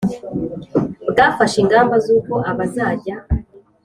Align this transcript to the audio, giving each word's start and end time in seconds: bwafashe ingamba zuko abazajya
bwafashe 1.09 1.57
ingamba 1.63 1.95
zuko 2.05 2.33
abazajya 2.51 3.15